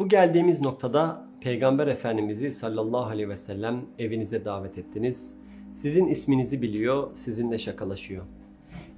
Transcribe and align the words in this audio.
Bu 0.00 0.08
geldiğimiz 0.08 0.60
noktada 0.60 1.26
Peygamber 1.40 1.86
Efendimiz'i 1.86 2.52
sallallahu 2.52 3.04
aleyhi 3.04 3.28
ve 3.28 3.36
sellem 3.36 3.80
evinize 3.98 4.44
davet 4.44 4.78
ettiniz. 4.78 5.34
Sizin 5.72 6.06
isminizi 6.06 6.62
biliyor, 6.62 7.10
sizinle 7.14 7.58
şakalaşıyor. 7.58 8.24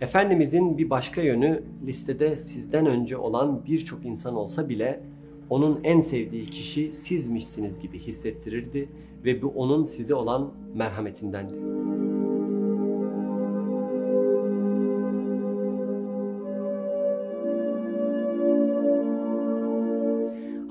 Efendimizin 0.01 0.79
bir 0.79 0.91
başka 0.91 1.23
yönü 1.23 1.63
listede 1.87 2.37
sizden 2.37 2.87
önce 2.87 3.17
olan 3.17 3.67
birçok 3.67 4.05
insan 4.05 4.37
olsa 4.37 4.69
bile 4.69 5.01
onun 5.51 5.81
en 5.85 6.01
sevdiği 6.01 6.45
kişi 6.45 6.93
sizmişsiniz 6.93 7.79
gibi 7.79 7.99
hissettirirdi 7.99 8.89
ve 9.25 9.43
bu 9.43 9.49
onun 9.49 9.85
size 9.85 10.15
olan 10.15 10.53
merhametindendi. 10.75 11.82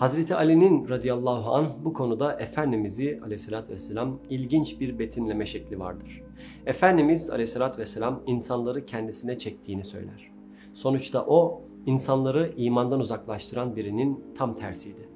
Hazreti 0.02 0.36
Ali'nin 0.36 0.90
radıyallahu 0.90 1.52
anh 1.52 1.70
bu 1.84 1.94
konuda 1.94 2.34
Efendimiz'i 2.34 3.20
aleyhissalatü 3.24 3.74
vesselam 3.74 4.20
ilginç 4.30 4.80
bir 4.80 5.00
betimleme 5.00 5.46
şekli 5.46 5.80
vardır. 5.80 6.22
Efendimiz 6.66 7.30
aleyhissalatü 7.30 7.78
vesselam 7.78 8.24
insanları 8.28 8.86
kendisine 8.86 9.38
çektiğini 9.38 9.84
söyler. 9.84 10.32
Sonuçta 10.74 11.26
o 11.26 11.62
insanları 11.86 12.54
imandan 12.58 13.00
uzaklaştıran 13.00 13.76
birinin 13.76 14.24
tam 14.38 14.56
tersiydi. 14.56 15.10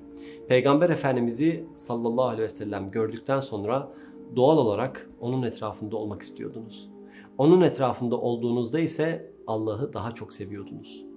Peygamber 0.47 0.89
Efendimiz'i 0.89 1.65
sallallahu 1.75 2.25
aleyhi 2.25 2.43
ve 2.43 2.49
sellem 2.49 2.91
gördükten 2.91 3.39
sonra 3.39 3.91
doğal 4.35 4.57
olarak 4.57 5.09
onun 5.21 5.43
etrafında 5.43 5.97
olmak 5.97 6.21
istiyordunuz. 6.21 6.89
Onun 7.37 7.61
etrafında 7.61 8.17
olduğunuzda 8.17 8.79
ise 8.79 9.31
Allah'ı 9.47 9.93
daha 9.93 10.11
çok 10.11 10.33
seviyordunuz. 10.33 11.14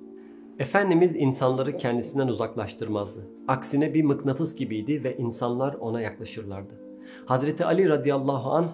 Efendimiz 0.58 1.16
insanları 1.16 1.76
kendisinden 1.76 2.28
uzaklaştırmazdı. 2.28 3.26
Aksine 3.48 3.94
bir 3.94 4.02
mıknatıs 4.02 4.56
gibiydi 4.56 5.04
ve 5.04 5.16
insanlar 5.16 5.74
ona 5.74 6.00
yaklaşırlardı. 6.00 6.74
Hazreti 7.26 7.64
Ali 7.64 7.88
radıyallahu 7.88 8.50
anh 8.50 8.68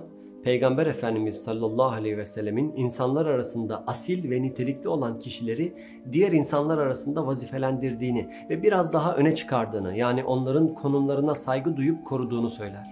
Peygamber 0.45 0.87
Efendimiz 0.87 1.45
sallallahu 1.45 1.93
aleyhi 1.93 2.19
ve 2.19 2.25
sellemin 2.25 2.73
insanlar 2.77 3.27
arasında 3.27 3.85
asil 3.87 4.31
ve 4.31 4.43
nitelikli 4.43 4.89
olan 4.89 5.19
kişileri 5.19 5.75
diğer 6.13 6.33
insanlar 6.33 6.79
arasında 6.79 7.27
vazifelendirdiğini 7.27 8.31
ve 8.51 8.63
biraz 8.63 8.93
daha 8.93 9.17
öne 9.17 9.35
çıkardığını 9.35 9.97
yani 9.97 10.25
onların 10.25 10.75
konumlarına 10.75 11.35
saygı 11.35 11.77
duyup 11.77 12.07
koruduğunu 12.07 12.51
söyler. 12.51 12.87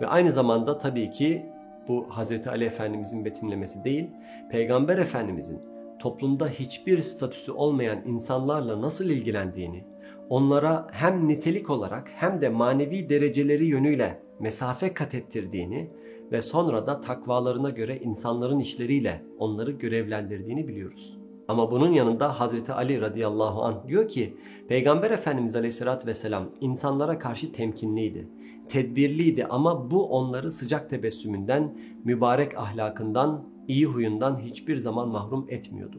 Ve 0.00 0.06
aynı 0.06 0.32
zamanda 0.32 0.78
tabii 0.78 1.10
ki 1.10 1.46
bu 1.88 2.06
Hazreti 2.08 2.50
Ali 2.50 2.64
Efendimizin 2.64 3.24
betimlemesi 3.24 3.84
değil, 3.84 4.10
Peygamber 4.50 4.98
Efendimizin 4.98 5.69
toplumda 6.00 6.48
hiçbir 6.48 7.02
statüsü 7.02 7.52
olmayan 7.52 8.02
insanlarla 8.06 8.82
nasıl 8.82 9.04
ilgilendiğini, 9.04 9.84
onlara 10.28 10.86
hem 10.92 11.28
nitelik 11.28 11.70
olarak 11.70 12.10
hem 12.14 12.40
de 12.40 12.48
manevi 12.48 13.08
dereceleri 13.08 13.66
yönüyle 13.66 14.22
mesafe 14.40 14.94
kat 14.94 15.14
ettirdiğini 15.14 15.90
ve 16.32 16.42
sonra 16.42 16.86
da 16.86 17.00
takvalarına 17.00 17.70
göre 17.70 17.98
insanların 17.98 18.58
işleriyle 18.58 19.24
onları 19.38 19.70
görevlendirdiğini 19.70 20.68
biliyoruz. 20.68 21.19
Ama 21.50 21.70
bunun 21.70 21.92
yanında 21.92 22.40
Hazreti 22.40 22.72
Ali 22.72 23.00
radıyallahu 23.00 23.62
anh 23.62 23.88
diyor 23.88 24.08
ki 24.08 24.36
Peygamber 24.68 25.10
Efendimiz 25.10 25.56
aleyhissalatü 25.56 26.06
vesselam 26.06 26.48
insanlara 26.60 27.18
karşı 27.18 27.52
temkinliydi, 27.52 28.28
tedbirliydi 28.68 29.46
ama 29.46 29.90
bu 29.90 30.06
onları 30.06 30.52
sıcak 30.52 30.90
tebessümünden, 30.90 31.78
mübarek 32.04 32.58
ahlakından, 32.58 33.44
iyi 33.68 33.86
huyundan 33.86 34.38
hiçbir 34.38 34.76
zaman 34.76 35.08
mahrum 35.08 35.46
etmiyordu. 35.48 35.98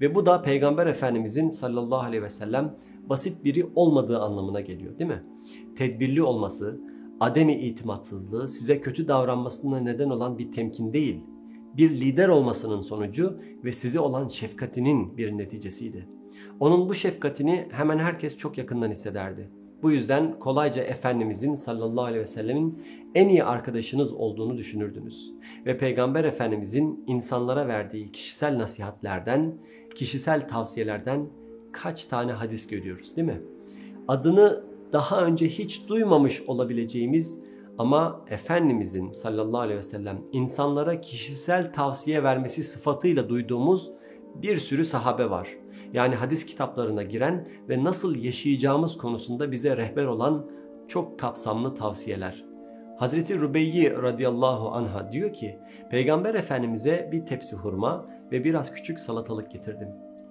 Ve 0.00 0.14
bu 0.14 0.26
da 0.26 0.42
Peygamber 0.42 0.86
Efendimizin 0.86 1.48
sallallahu 1.48 2.00
aleyhi 2.00 2.22
ve 2.22 2.30
sellem 2.30 2.76
basit 3.08 3.44
biri 3.44 3.66
olmadığı 3.74 4.18
anlamına 4.18 4.60
geliyor 4.60 4.98
değil 4.98 5.10
mi? 5.10 5.22
Tedbirli 5.76 6.22
olması, 6.22 6.80
ademi 7.20 7.54
itimatsızlığı 7.54 8.48
size 8.48 8.80
kötü 8.80 9.08
davranmasına 9.08 9.80
neden 9.80 10.10
olan 10.10 10.38
bir 10.38 10.52
temkin 10.52 10.92
değil, 10.92 11.20
bir 11.76 11.90
lider 11.90 12.28
olmasının 12.28 12.80
sonucu 12.80 13.40
ve 13.64 13.72
size 13.72 14.00
olan 14.00 14.28
şefkatinin 14.28 15.16
bir 15.16 15.38
neticesiydi. 15.38 16.08
Onun 16.60 16.88
bu 16.88 16.94
şefkatini 16.94 17.68
hemen 17.70 17.98
herkes 17.98 18.38
çok 18.38 18.58
yakından 18.58 18.90
hissederdi. 18.90 19.50
Bu 19.82 19.90
yüzden 19.90 20.38
kolayca 20.38 20.82
Efendimizin 20.82 21.54
sallallahu 21.54 22.04
aleyhi 22.04 22.20
ve 22.20 22.26
sellemin 22.26 22.82
en 23.14 23.28
iyi 23.28 23.44
arkadaşınız 23.44 24.12
olduğunu 24.12 24.58
düşünürdünüz. 24.58 25.34
Ve 25.66 25.78
Peygamber 25.78 26.24
Efendimizin 26.24 27.04
insanlara 27.06 27.68
verdiği 27.68 28.12
kişisel 28.12 28.58
nasihatlerden, 28.58 29.54
kişisel 29.94 30.48
tavsiyelerden 30.48 31.26
kaç 31.72 32.04
tane 32.04 32.32
hadis 32.32 32.66
görüyoruz 32.68 33.16
değil 33.16 33.28
mi? 33.28 33.40
Adını 34.08 34.64
daha 34.92 35.24
önce 35.24 35.48
hiç 35.48 35.88
duymamış 35.88 36.42
olabileceğimiz 36.46 37.47
ama 37.78 38.24
Efendimizin 38.30 39.10
sallallahu 39.10 39.60
aleyhi 39.60 39.78
ve 39.78 39.82
sellem 39.82 40.20
insanlara 40.32 41.00
kişisel 41.00 41.72
tavsiye 41.72 42.22
vermesi 42.22 42.64
sıfatıyla 42.64 43.28
duyduğumuz 43.28 43.90
bir 44.34 44.56
sürü 44.56 44.84
sahabe 44.84 45.30
var. 45.30 45.48
Yani 45.92 46.14
hadis 46.14 46.46
kitaplarına 46.46 47.02
giren 47.02 47.48
ve 47.68 47.84
nasıl 47.84 48.16
yaşayacağımız 48.16 48.98
konusunda 48.98 49.52
bize 49.52 49.76
rehber 49.76 50.04
olan 50.04 50.46
çok 50.88 51.18
kapsamlı 51.18 51.74
tavsiyeler. 51.74 52.44
Hazreti 52.98 53.40
Rubeyyi 53.40 53.92
radıyallahu 53.92 54.68
anha 54.68 55.12
diyor 55.12 55.32
ki 55.32 55.58
Peygamber 55.90 56.34
Efendimiz'e 56.34 57.08
bir 57.12 57.26
tepsi 57.26 57.56
hurma 57.56 58.06
ve 58.32 58.44
biraz 58.44 58.74
küçük 58.74 58.98
salatalık 58.98 59.50
getirdim. 59.50 59.88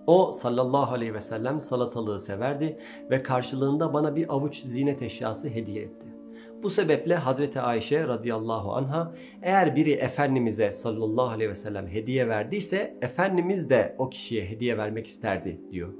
O 0.08 0.32
sallallahu 0.32 0.94
aleyhi 0.94 1.14
ve 1.14 1.22
sellem 1.22 1.62
salatalığı 1.62 2.20
severdi 2.20 2.80
ve 3.10 3.24
karşılığında 3.24 3.94
bana 3.94 4.16
bir 4.16 4.34
avuç 4.34 4.64
zinet 4.66 5.02
eşyası 5.02 5.50
hediye 5.50 5.84
etti. 5.84 6.17
Bu 6.64 6.70
sebeple 6.70 7.16
Hazreti 7.16 7.62
Ayşe 7.62 8.08
radıyallahu 8.08 8.74
anha 8.76 9.14
eğer 9.42 9.76
biri 9.76 9.92
Efendimiz'e 9.92 10.72
sallallahu 10.72 11.30
aleyhi 11.30 11.50
ve 11.50 11.56
sellem 11.56 11.88
hediye 11.88 12.28
verdiyse 12.28 12.98
Efendimiz 13.02 13.70
de 13.70 13.96
o 13.98 14.10
kişiye 14.10 14.46
hediye 14.46 14.78
vermek 14.78 15.08
isterdi 15.08 15.62
diyor. 15.72 15.94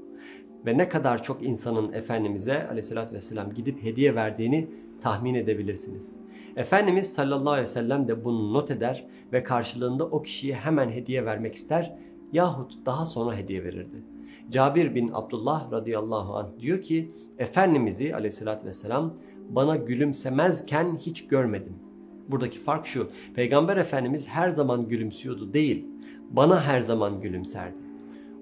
Ve 0.66 0.78
ne 0.78 0.88
kadar 0.88 1.22
çok 1.22 1.42
insanın 1.42 1.92
Efendimiz'e 1.92 2.68
aleyhissalatü 2.68 3.14
vesselam 3.14 3.54
gidip 3.54 3.82
hediye 3.82 4.14
verdiğini 4.14 4.70
tahmin 5.00 5.34
edebilirsiniz. 5.34 6.16
Efendimiz 6.56 7.12
sallallahu 7.12 7.50
aleyhi 7.50 7.68
ve 7.68 7.72
sellem 7.72 8.08
de 8.08 8.24
bunu 8.24 8.52
not 8.52 8.70
eder 8.70 9.06
ve 9.32 9.42
karşılığında 9.42 10.04
o 10.04 10.22
kişiye 10.22 10.54
hemen 10.54 10.90
hediye 10.90 11.24
vermek 11.24 11.54
ister 11.54 11.94
yahut 12.32 12.86
daha 12.86 13.06
sonra 13.06 13.36
hediye 13.36 13.64
verirdi. 13.64 14.02
Cabir 14.50 14.94
bin 14.94 15.10
Abdullah 15.12 15.72
radıyallahu 15.72 16.36
anh 16.36 16.58
diyor 16.58 16.82
ki 16.82 17.12
Efendimiz'i 17.38 18.14
aleyhissalatü 18.14 18.66
vesselam 18.66 19.14
bana 19.48 19.76
gülümsemezken 19.76 20.96
hiç 20.96 21.28
görmedim. 21.28 21.72
Buradaki 22.28 22.58
fark 22.58 22.86
şu. 22.86 23.08
Peygamber 23.34 23.76
Efendimiz 23.76 24.28
her 24.28 24.48
zaman 24.48 24.88
gülümsüyordu 24.88 25.52
değil. 25.52 25.86
Bana 26.30 26.62
her 26.62 26.80
zaman 26.80 27.20
gülümserdi. 27.20 27.76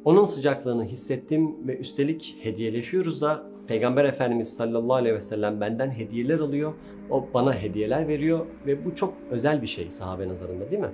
Onun 0.04 0.24
sıcaklığını 0.24 0.84
hissettim 0.84 1.56
ve 1.66 1.78
üstelik 1.78 2.36
hediyeleşiyoruz 2.42 3.20
da 3.20 3.42
Peygamber 3.66 4.04
Efendimiz 4.04 4.56
sallallahu 4.56 4.94
aleyhi 4.94 5.14
ve 5.14 5.20
sellem 5.20 5.60
benden 5.60 5.90
hediyeler 5.90 6.38
alıyor. 6.38 6.74
O 7.10 7.28
bana 7.34 7.54
hediyeler 7.54 8.08
veriyor 8.08 8.46
ve 8.66 8.84
bu 8.84 8.94
çok 8.94 9.14
özel 9.30 9.62
bir 9.62 9.66
şey 9.66 9.90
sahabe 9.90 10.28
nazarında 10.28 10.70
değil 10.70 10.82
mi? 10.82 10.92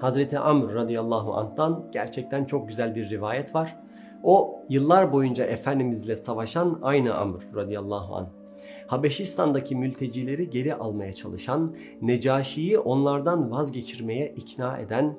Hazreti 0.00 0.38
Amr 0.38 0.74
radıyallahu 0.74 1.34
anh'tan 1.34 1.84
gerçekten 1.92 2.44
çok 2.44 2.68
güzel 2.68 2.94
bir 2.94 3.10
rivayet 3.10 3.54
var. 3.54 3.76
O 4.22 4.60
yıllar 4.68 5.12
boyunca 5.12 5.44
Efendimizle 5.44 6.16
savaşan 6.16 6.78
aynı 6.82 7.14
Amr 7.14 7.54
radıyallahu 7.54 8.16
anh. 8.16 8.39
Habeşistan'daki 8.86 9.76
mültecileri 9.76 10.50
geri 10.50 10.74
almaya 10.74 11.12
çalışan, 11.12 11.76
Necaşi'yi 12.02 12.78
onlardan 12.78 13.50
vazgeçirmeye 13.50 14.34
ikna 14.36 14.78
eden, 14.78 15.18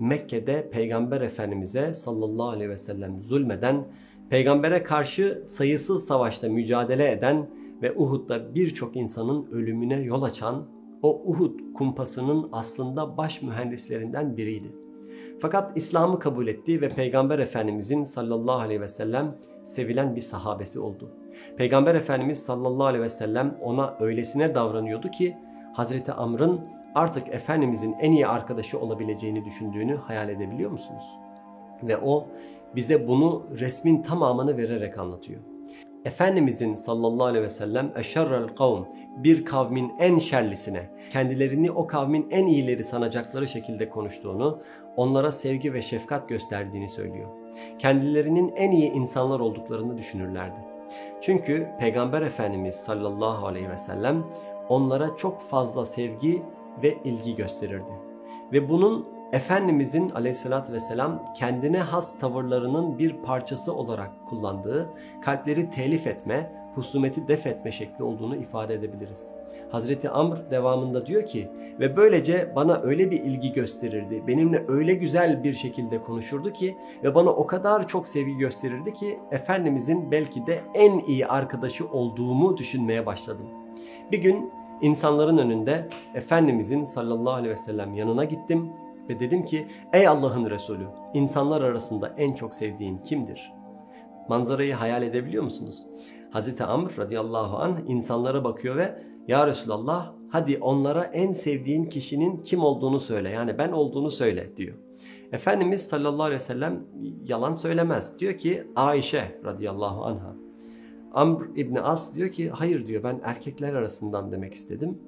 Mekke'de 0.00 0.70
Peygamber 0.70 1.20
Efendimiz'e 1.20 1.92
sallallahu 1.92 2.48
aleyhi 2.48 2.70
ve 2.70 2.76
sellem 2.76 3.22
zulmeden, 3.22 3.84
Peygambere 4.30 4.82
karşı 4.82 5.42
sayısız 5.44 6.04
savaşta 6.04 6.48
mücadele 6.48 7.12
eden 7.12 7.50
ve 7.82 7.96
Uhud'da 7.96 8.54
birçok 8.54 8.96
insanın 8.96 9.46
ölümüne 9.52 10.00
yol 10.00 10.22
açan 10.22 10.66
o 11.02 11.22
Uhud 11.24 11.58
kumpasının 11.74 12.48
aslında 12.52 13.16
baş 13.16 13.42
mühendislerinden 13.42 14.36
biriydi. 14.36 14.72
Fakat 15.38 15.76
İslam'ı 15.76 16.18
kabul 16.18 16.46
etti 16.46 16.80
ve 16.80 16.88
Peygamber 16.88 17.38
Efendimizin 17.38 18.04
sallallahu 18.04 18.60
aleyhi 18.60 18.80
ve 18.80 18.88
sellem 18.88 19.36
sevilen 19.62 20.16
bir 20.16 20.20
sahabesi 20.20 20.80
oldu. 20.80 21.10
Peygamber 21.56 21.94
Efendimiz 21.94 22.38
sallallahu 22.38 22.86
aleyhi 22.86 23.04
ve 23.04 23.08
sellem 23.08 23.58
ona 23.62 23.94
öylesine 24.00 24.54
davranıyordu 24.54 25.10
ki 25.10 25.36
Hazreti 25.72 26.12
Amr'ın 26.12 26.60
artık 26.94 27.28
Efendimizin 27.28 27.92
en 28.00 28.12
iyi 28.12 28.26
arkadaşı 28.26 28.78
olabileceğini 28.78 29.44
düşündüğünü 29.44 29.96
hayal 29.96 30.28
edebiliyor 30.28 30.70
musunuz? 30.70 31.04
Ve 31.82 31.98
o 31.98 32.28
bize 32.76 33.08
bunu 33.08 33.46
resmin 33.60 34.02
tamamını 34.02 34.56
vererek 34.56 34.98
anlatıyor. 34.98 35.40
Efendimizin 36.04 36.74
sallallahu 36.74 37.26
aleyhi 37.26 37.44
ve 37.44 37.50
sellem 37.50 37.92
eşerrel 37.96 38.48
kavm 38.48 38.84
bir 39.16 39.44
kavmin 39.44 39.92
en 39.98 40.18
şerlisine, 40.18 40.90
kendilerini 41.10 41.70
o 41.70 41.86
kavmin 41.86 42.26
en 42.30 42.46
iyileri 42.46 42.84
sanacakları 42.84 43.48
şekilde 43.48 43.88
konuştuğunu, 43.88 44.62
onlara 44.96 45.32
sevgi 45.32 45.74
ve 45.74 45.82
şefkat 45.82 46.28
gösterdiğini 46.28 46.88
söylüyor. 46.88 47.28
Kendilerinin 47.78 48.52
en 48.56 48.70
iyi 48.70 48.92
insanlar 48.92 49.40
olduklarını 49.40 49.98
düşünürlerdi. 49.98 50.71
Çünkü 51.20 51.68
Peygamber 51.78 52.22
Efendimiz 52.22 52.74
sallallahu 52.74 53.46
aleyhi 53.46 53.70
ve 53.70 53.76
sellem 53.76 54.24
onlara 54.68 55.16
çok 55.16 55.40
fazla 55.40 55.86
sevgi 55.86 56.42
ve 56.82 56.96
ilgi 57.04 57.36
gösterirdi. 57.36 57.92
Ve 58.52 58.68
bunun 58.68 59.06
Efendimizin 59.32 60.10
aleyhissalatü 60.10 60.72
vesselam 60.72 61.32
kendine 61.34 61.80
has 61.80 62.18
tavırlarının 62.18 62.98
bir 62.98 63.16
parçası 63.16 63.74
olarak 63.74 64.10
kullandığı 64.28 64.90
kalpleri 65.22 65.70
telif 65.70 66.06
etme, 66.06 66.61
husumeti 66.74 67.28
def 67.28 67.46
etme 67.46 67.70
şekli 67.70 68.04
olduğunu 68.04 68.36
ifade 68.36 68.74
edebiliriz. 68.74 69.34
Hazreti 69.70 70.10
Amr 70.10 70.50
devamında 70.50 71.06
diyor 71.06 71.26
ki 71.26 71.48
ve 71.80 71.96
böylece 71.96 72.52
bana 72.56 72.80
öyle 72.82 73.10
bir 73.10 73.24
ilgi 73.24 73.52
gösterirdi, 73.52 74.22
benimle 74.26 74.64
öyle 74.68 74.94
güzel 74.94 75.44
bir 75.44 75.54
şekilde 75.54 76.02
konuşurdu 76.02 76.52
ki 76.52 76.76
ve 77.02 77.14
bana 77.14 77.30
o 77.30 77.46
kadar 77.46 77.86
çok 77.88 78.08
sevgi 78.08 78.36
gösterirdi 78.36 78.94
ki 78.94 79.18
Efendimizin 79.30 80.10
belki 80.10 80.46
de 80.46 80.60
en 80.74 80.98
iyi 80.98 81.26
arkadaşı 81.26 81.88
olduğumu 81.88 82.56
düşünmeye 82.56 83.06
başladım. 83.06 83.46
Bir 84.12 84.18
gün 84.18 84.52
insanların 84.80 85.38
önünde 85.38 85.88
Efendimizin 86.14 86.84
sallallahu 86.84 87.34
aleyhi 87.34 87.50
ve 87.50 87.56
sellem 87.56 87.94
yanına 87.94 88.24
gittim 88.24 88.72
ve 89.08 89.20
dedim 89.20 89.44
ki 89.44 89.66
ey 89.92 90.08
Allah'ın 90.08 90.50
Resulü 90.50 90.86
insanlar 91.14 91.62
arasında 91.62 92.14
en 92.16 92.34
çok 92.34 92.54
sevdiğin 92.54 92.98
kimdir? 92.98 93.52
Manzarayı 94.28 94.74
hayal 94.74 95.02
edebiliyor 95.02 95.44
musunuz? 95.44 95.86
Hazreti 96.32 96.64
Amr 96.64 96.98
radıyallahu 96.98 97.56
anh 97.56 97.76
insanlara 97.88 98.44
bakıyor 98.44 98.76
ve 98.76 99.02
ya 99.28 99.46
Resulallah 99.46 100.12
hadi 100.30 100.58
onlara 100.58 101.04
en 101.04 101.32
sevdiğin 101.32 101.84
kişinin 101.84 102.36
kim 102.36 102.64
olduğunu 102.64 103.00
söyle 103.00 103.30
yani 103.30 103.58
ben 103.58 103.72
olduğunu 103.72 104.10
söyle 104.10 104.56
diyor. 104.56 104.74
Efendimiz 105.32 105.88
sallallahu 105.88 106.22
aleyhi 106.22 106.40
ve 106.40 106.44
sellem 106.44 106.84
yalan 107.24 107.54
söylemez. 107.54 108.20
Diyor 108.20 108.38
ki 108.38 108.64
Ayşe 108.76 109.40
radıyallahu 109.44 110.04
anha. 110.04 110.36
Amr 111.12 111.44
İbni 111.56 111.80
As 111.80 112.16
diyor 112.16 112.28
ki 112.28 112.50
hayır 112.50 112.86
diyor 112.86 113.02
ben 113.02 113.20
erkekler 113.24 113.74
arasından 113.74 114.32
demek 114.32 114.54
istedim. 114.54 114.98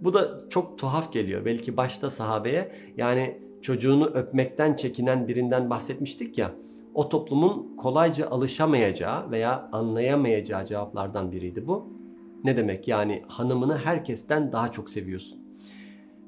Bu 0.00 0.14
da 0.14 0.48
çok 0.50 0.78
tuhaf 0.78 1.12
geliyor. 1.12 1.44
Belki 1.44 1.76
başta 1.76 2.10
sahabeye 2.10 2.72
yani 2.96 3.38
çocuğunu 3.62 4.06
öpmekten 4.06 4.76
çekinen 4.76 5.28
birinden 5.28 5.70
bahsetmiştik 5.70 6.38
ya. 6.38 6.52
O 6.94 7.08
toplumun 7.08 7.76
kolayca 7.76 8.30
alışamayacağı 8.30 9.30
veya 9.30 9.68
anlayamayacağı 9.72 10.66
cevaplardan 10.66 11.32
biriydi 11.32 11.66
bu. 11.66 11.88
Ne 12.44 12.56
demek 12.56 12.88
yani 12.88 13.22
hanımını 13.28 13.78
herkesten 13.78 14.52
daha 14.52 14.72
çok 14.72 14.90
seviyorsun. 14.90 15.38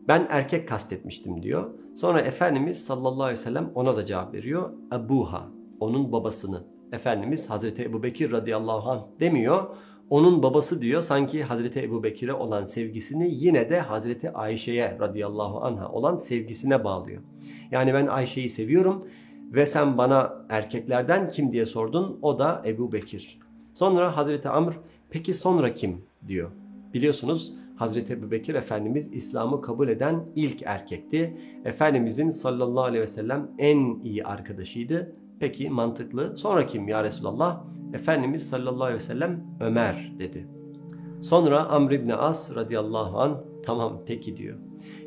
Ben 0.08 0.26
erkek 0.30 0.68
kastetmiştim 0.68 1.42
diyor. 1.42 1.70
Sonra 1.94 2.20
Efendimiz 2.20 2.84
sallallahu 2.84 3.22
aleyhi 3.22 3.38
ve 3.38 3.44
sellem 3.44 3.70
ona 3.74 3.96
da 3.96 4.06
cevap 4.06 4.34
veriyor. 4.34 4.72
Ebuha, 4.92 5.48
onun 5.80 6.12
babasını. 6.12 6.64
Efendimiz 6.92 7.50
Hazreti 7.50 7.82
Ebu 7.82 8.02
Bekir 8.02 8.32
radıyallahu 8.32 8.90
anh 8.90 9.02
demiyor. 9.20 9.76
Onun 10.10 10.42
babası 10.42 10.82
diyor 10.82 11.02
sanki 11.02 11.42
Hazreti 11.44 11.80
Ebu 11.80 12.02
Bekir'e 12.02 12.32
olan 12.32 12.64
sevgisini 12.64 13.34
yine 13.34 13.70
de 13.70 13.80
Hazreti 13.80 14.30
Ayşe'ye 14.30 14.98
radıyallahu 15.00 15.64
anha 15.64 15.88
olan 15.88 16.16
sevgisine 16.16 16.84
bağlıyor. 16.84 17.22
Yani 17.70 17.94
ben 17.94 18.06
Ayşe'yi 18.06 18.48
seviyorum 18.48 19.08
ve 19.52 19.66
sen 19.66 19.98
bana 19.98 20.32
erkeklerden 20.48 21.28
kim 21.28 21.52
diye 21.52 21.66
sordun 21.66 22.18
o 22.22 22.38
da 22.38 22.62
Ebu 22.66 22.92
Bekir. 22.92 23.38
Sonra 23.74 24.16
Hazreti 24.16 24.48
Amr 24.48 24.72
peki 25.10 25.34
sonra 25.34 25.74
kim 25.74 26.04
diyor. 26.28 26.50
Biliyorsunuz 26.94 27.54
Hazreti 27.76 28.12
Ebu 28.12 28.30
Bekir 28.30 28.54
Efendimiz 28.54 29.12
İslam'ı 29.12 29.62
kabul 29.62 29.88
eden 29.88 30.24
ilk 30.34 30.62
erkekti. 30.62 31.36
Efendimizin 31.64 32.30
sallallahu 32.30 32.84
aleyhi 32.84 33.02
ve 33.02 33.06
sellem 33.06 33.50
en 33.58 34.00
iyi 34.04 34.24
arkadaşıydı. 34.24 35.12
Peki 35.40 35.70
mantıklı. 35.70 36.36
Sonra 36.36 36.66
kim 36.66 36.88
ya 36.88 37.04
Resulallah? 37.04 37.64
Efendimiz 37.94 38.48
sallallahu 38.48 38.84
aleyhi 38.84 39.00
ve 39.00 39.04
sellem 39.04 39.44
Ömer 39.60 40.12
dedi. 40.18 40.46
Sonra 41.20 41.66
Amr 41.66 41.92
ibn 41.92 42.10
As 42.10 42.56
radıyallahu 42.56 43.18
an 43.18 43.44
tamam 43.64 44.02
peki 44.06 44.36
diyor. 44.36 44.58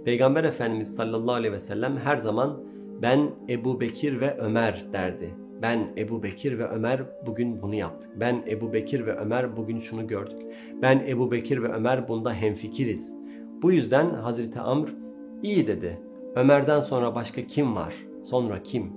Peygamber 0.06 0.44
Efendimiz 0.44 0.96
sallallahu 0.96 1.34
aleyhi 1.34 1.54
ve 1.54 1.60
sellem 1.60 1.98
her 1.98 2.18
zaman 2.18 2.64
ben 3.02 3.30
Ebu 3.50 3.80
Bekir 3.80 4.22
ve 4.22 4.38
Ömer 4.38 4.86
derdi. 4.94 5.36
Ben 5.62 5.94
Ebu 5.98 6.24
Bekir 6.24 6.60
ve 6.60 6.68
Ömer 6.68 7.02
bugün 7.26 7.62
bunu 7.62 7.76
yaptık. 7.76 8.12
Ben 8.20 8.44
Ebu 8.48 8.74
Bekir 8.74 9.06
ve 9.06 9.16
Ömer 9.16 9.58
bugün 9.58 9.80
şunu 9.80 10.08
gördük. 10.08 10.42
Ben 10.82 11.04
Ebu 11.08 11.32
Bekir 11.32 11.64
ve 11.64 11.68
Ömer 11.68 12.08
bunda 12.08 12.34
hemfikiriz. 12.34 13.16
Bu 13.62 13.72
yüzden 13.72 14.10
Hazreti 14.10 14.60
Amr 14.60 14.90
iyi 15.44 15.68
dedi. 15.68 16.00
Ömer'den 16.36 16.80
sonra 16.80 17.16
başka 17.16 17.42
kim 17.42 17.76
var? 17.76 17.94
Sonra 18.24 18.64
kim? 18.64 18.94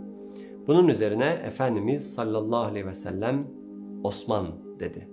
Bunun 0.67 0.89
üzerine 0.89 1.43
Efendimiz 1.47 2.15
sallallahu 2.15 2.65
aleyhi 2.65 2.87
ve 2.87 2.95
sellem 2.95 3.47
Osman 4.03 4.47
dedi. 4.81 5.12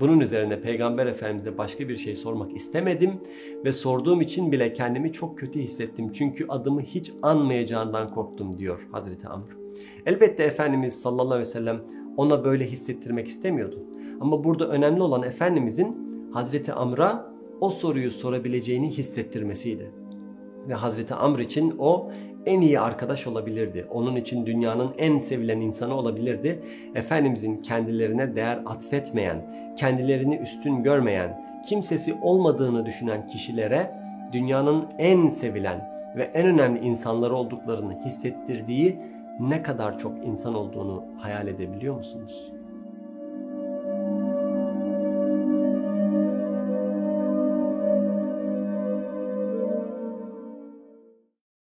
Bunun 0.00 0.20
üzerine 0.20 0.60
Peygamber 0.60 1.06
Efendimiz'e 1.06 1.58
başka 1.58 1.88
bir 1.88 1.96
şey 1.96 2.16
sormak 2.16 2.56
istemedim 2.56 3.20
ve 3.64 3.72
sorduğum 3.72 4.20
için 4.20 4.52
bile 4.52 4.72
kendimi 4.72 5.12
çok 5.12 5.38
kötü 5.38 5.60
hissettim. 5.60 6.12
Çünkü 6.12 6.46
adımı 6.48 6.80
hiç 6.80 7.12
anmayacağından 7.22 8.10
korktum 8.10 8.58
diyor 8.58 8.88
Hazreti 8.92 9.28
Amr. 9.28 9.56
Elbette 10.06 10.42
Efendimiz 10.42 11.02
sallallahu 11.02 11.26
aleyhi 11.26 11.40
ve 11.40 11.44
sellem 11.44 11.82
ona 12.16 12.44
böyle 12.44 12.66
hissettirmek 12.66 13.26
istemiyordu. 13.28 13.78
Ama 14.20 14.44
burada 14.44 14.68
önemli 14.68 15.02
olan 15.02 15.22
Efendimizin 15.22 15.96
Hazreti 16.32 16.72
Amr'a 16.72 17.32
o 17.60 17.70
soruyu 17.70 18.10
sorabileceğini 18.10 18.90
hissettirmesiydi. 18.90 20.01
Ve 20.68 20.74
Hazreti 20.74 21.14
Amr 21.14 21.38
için 21.38 21.74
o 21.78 22.10
en 22.46 22.60
iyi 22.60 22.80
arkadaş 22.80 23.26
olabilirdi. 23.26 23.86
Onun 23.90 24.16
için 24.16 24.46
dünyanın 24.46 24.94
en 24.98 25.18
sevilen 25.18 25.60
insanı 25.60 25.94
olabilirdi. 25.94 26.62
Efendimizin 26.94 27.62
kendilerine 27.62 28.36
değer 28.36 28.62
atfetmeyen, 28.66 29.54
kendilerini 29.76 30.36
üstün 30.36 30.82
görmeyen, 30.82 31.44
kimsesi 31.68 32.14
olmadığını 32.22 32.86
düşünen 32.86 33.28
kişilere 33.28 33.94
dünyanın 34.32 34.84
en 34.98 35.28
sevilen 35.28 35.92
ve 36.16 36.22
en 36.34 36.46
önemli 36.46 36.80
insanları 36.80 37.34
olduklarını 37.34 38.04
hissettirdiği 38.04 38.98
ne 39.40 39.62
kadar 39.62 39.98
çok 39.98 40.26
insan 40.26 40.54
olduğunu 40.54 41.04
hayal 41.18 41.48
edebiliyor 41.48 41.96
musunuz? 41.96 42.52